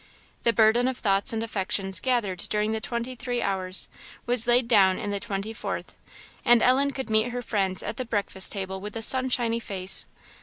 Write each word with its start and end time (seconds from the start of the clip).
The 0.41 0.51
burden 0.51 0.87
of 0.87 0.97
thoughts 0.97 1.31
and 1.31 1.43
affections 1.43 1.99
gathered 1.99 2.39
during 2.49 2.71
the 2.71 2.81
twenty 2.81 3.13
three 3.13 3.39
hours, 3.39 3.87
was 4.25 4.47
laid 4.47 4.67
down 4.67 4.97
in 4.97 5.11
the 5.11 5.19
twenty 5.19 5.53
fourth; 5.53 5.95
and 6.43 6.63
Ellen 6.63 6.89
could 6.89 7.11
meet 7.11 7.29
her 7.29 7.43
friends 7.43 7.83
at 7.83 7.97
the 7.97 8.03
breakfast 8.05 8.51
table 8.51 8.81
with 8.81 8.95
a 8.97 9.03
sunshiny 9.03 9.59
face. 9.59 10.07